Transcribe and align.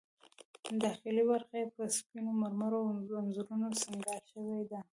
داخلي 0.83 1.23
برخه 1.31 1.55
یې 1.61 1.67
په 1.75 1.83
سپینو 1.97 2.31
مرمرو 2.41 2.79
او 2.83 2.89
انځورونو 3.17 3.67
سینګار 3.81 4.21
شوې 4.31 4.61
ده. 4.69 4.79